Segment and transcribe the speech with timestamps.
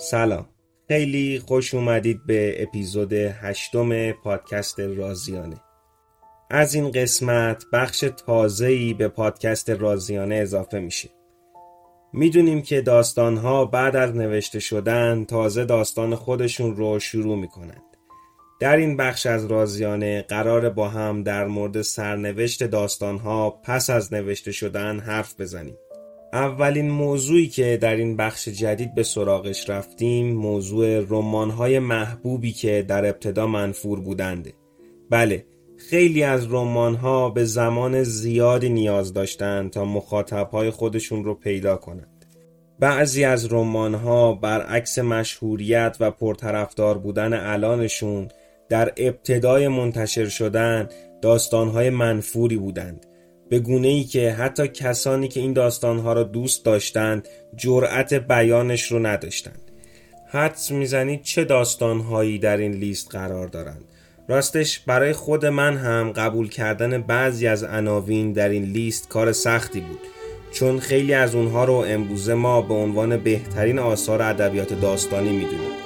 [0.00, 0.46] سلام.
[0.88, 5.56] خیلی خوش اومدید به اپیزود هشتم پادکست رازیانه.
[6.50, 11.08] از این قسمت بخش تازه‌ای به پادکست رازیانه اضافه میشه.
[12.12, 17.82] می‌دونیم که داستانها بعد از نوشته شدن تازه داستان خودشون رو شروع می‌کنند.
[18.60, 24.52] در این بخش از رازیانه قرار با هم در مورد سرنوشت داستانها پس از نوشته
[24.52, 25.76] شدن حرف بزنیم.
[26.32, 33.06] اولین موضوعی که در این بخش جدید به سراغش رفتیم موضوع رمان‌های محبوبی که در
[33.06, 34.52] ابتدا منفور بودند.
[35.10, 35.44] بله
[35.76, 42.26] خیلی از رمان‌ها به زمان زیادی نیاز داشتند تا مخاطبهای خودشون رو پیدا کنند
[42.80, 48.28] بعضی از رمان‌ها برعکس مشهوریت و پرطرفدار بودن الانشون
[48.68, 50.88] در ابتدای منتشر شدن
[51.22, 53.06] داستانهای منفوری بودند
[53.48, 59.06] به گونه ای که حتی کسانی که این داستانها را دوست داشتند جرأت بیانش رو
[59.06, 59.60] نداشتند.
[60.26, 63.84] حدس می‌زنید چه داستانهایی در این لیست قرار دارند.
[64.28, 69.80] راستش برای خود من هم قبول کردن بعضی از عناوین در این لیست کار سختی
[69.80, 70.00] بود
[70.52, 75.77] چون خیلی از اونها رو امروزه ما به عنوان بهترین آثار ادبیات داستانی می‌دونیم.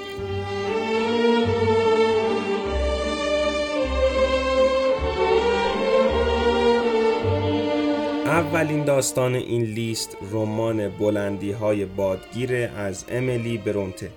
[8.32, 14.10] اولین داستان این لیست رمان بلندی های بادگیر از امیلی برونته.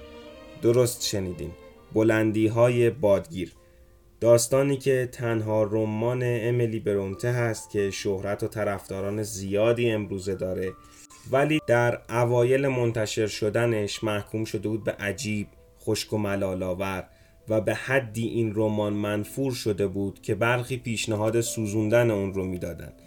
[0.62, 1.52] درست شنیدین.
[1.94, 3.54] بلندی های بادگیر.
[4.20, 10.74] داستانی که تنها رمان امیلی برونته هست که شهرت و طرفداران زیادی امروزه داره
[11.32, 15.48] ولی در اوایل منتشر شدنش محکوم شده بود به عجیب
[15.82, 17.08] خشک و ملالاور
[17.50, 23.02] و به حدی این رمان منفور شده بود که برخی پیشنهاد سوزوندن اون رو می‌دادند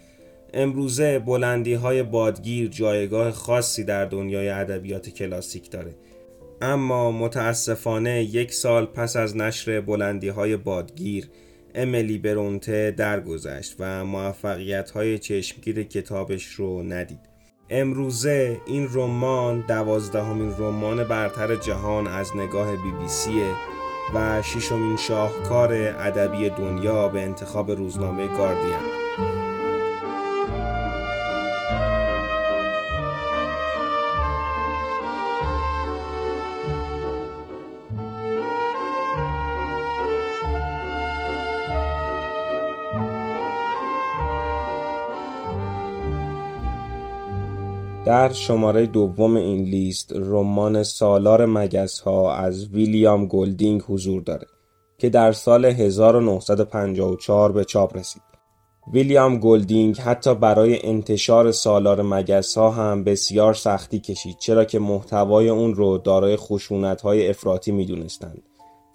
[0.53, 5.95] امروزه بلندی های بادگیر جایگاه خاصی در دنیای ادبیات کلاسیک داره.
[6.61, 11.29] اما متاسفانه یک سال پس از نشر بلندی های بادگیر
[11.75, 17.19] امیلی برونته درگذشت و موفقیت های چشمگیر کتابش رو ندید.
[17.69, 23.53] امروزه این رمان دوازدهمین رمان برتر جهان از نگاه بی بی سیه
[24.15, 29.28] و ششمین شاهکار ادبی دنیا به انتخاب روزنامه گاردین.
[48.09, 54.47] در شماره دوم این لیست رمان سالار مگس ها از ویلیام گلدینگ حضور داره
[54.97, 58.21] که در سال 1954 به چاپ رسید.
[58.93, 65.49] ویلیام گلدینگ حتی برای انتشار سالار مگس ها هم بسیار سختی کشید چرا که محتوای
[65.49, 68.41] اون رو دارای خشونت های افراطی می دونستند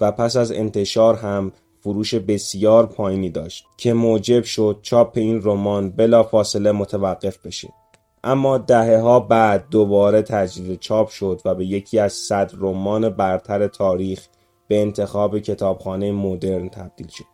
[0.00, 5.90] و پس از انتشار هم فروش بسیار پایینی داشت که موجب شد چاپ این رمان
[5.90, 7.83] بلا فاصله متوقف بشه.
[8.24, 13.66] اما دهه ها بعد دوباره تجدید چاپ شد و به یکی از صد رمان برتر
[13.66, 14.26] تاریخ
[14.68, 17.24] به انتخاب کتابخانه مدرن تبدیل شد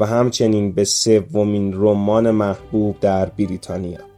[0.00, 4.15] و همچنین به سومین رمان محبوب در بریتانیا.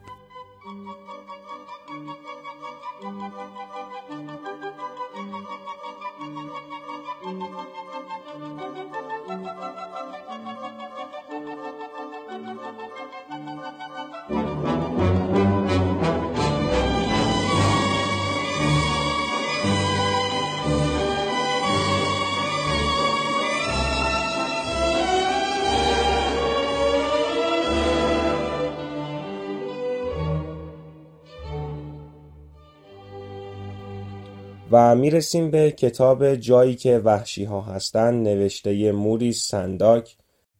[34.70, 40.16] و می‌رسیم به کتاب جایی که وحشی ها هستن نوشته موریس سنداک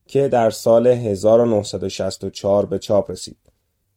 [0.07, 3.37] که در سال 1964 به چاپ رسید.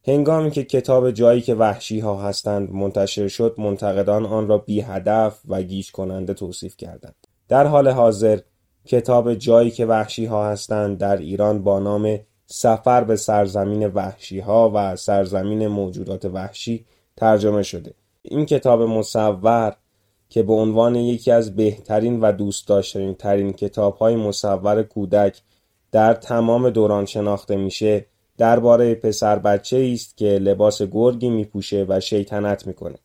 [0.08, 5.40] هنگامی که کتاب جایی که وحشی ها هستند منتشر شد منتقدان آن را بی هدف
[5.48, 7.16] و گیج کننده توصیف کردند.
[7.48, 8.40] در حال حاضر
[8.86, 14.72] کتاب جایی که وحشی ها هستند در ایران با نام سفر به سرزمین وحشی ها
[14.76, 16.86] و سرزمین موجودات وحشی
[17.18, 17.94] ترجمه شده.
[18.22, 19.76] این کتاب مصور
[20.32, 25.42] که به عنوان یکی از بهترین و دوست داشتنی ترین کتاب های مصور کودک
[25.92, 28.06] در تمام دوران شناخته میشه
[28.38, 32.96] درباره پسر بچه است که لباس گرگی میپوشه و شیطنت می‌کنه.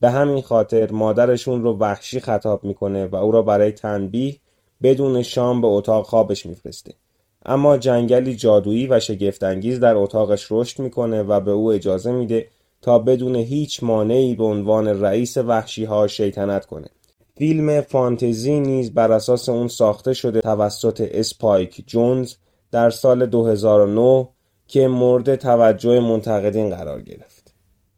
[0.00, 4.36] به همین خاطر مادرشون رو وحشی خطاب می‌کنه و او را برای تنبیه
[4.82, 6.94] بدون شام به اتاق خوابش میفرسته.
[7.46, 12.48] اما جنگلی جادویی و شگفتانگیز در اتاقش رشد می‌کنه و به او اجازه میده
[12.88, 16.88] بدون هیچ مانعی به عنوان رئیس وحشی ها شیطنت کنه
[17.38, 22.34] فیلم فانتزی نیز بر اساس اون ساخته شده توسط اسپایک جونز
[22.70, 24.28] در سال 2009
[24.66, 27.54] که مورد توجه منتقدین قرار گرفت.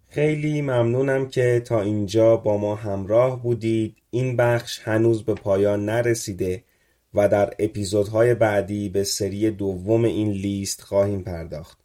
[0.09, 3.97] خیلی ممنونم که تا اینجا با ما همراه بودید.
[4.11, 6.65] این بخش هنوز به پایان نرسیده
[7.15, 11.79] و در اپیزودهای بعدی به سری دوم این لیست خواهیم پرداخت.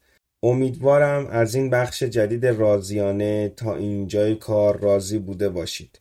[0.43, 5.99] امیدوارم از این بخش جدید رازیانه تا اینجای کار راضی بوده باشید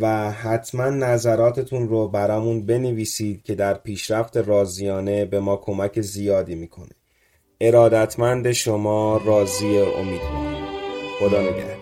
[0.00, 6.90] و حتما نظراتتون رو برامون بنویسید که در پیشرفت رازیانه به ما کمک زیادی می‌کنه.
[7.60, 10.56] ارادتمند شما راضی امیدوار
[11.20, 11.77] خدا نگهدار.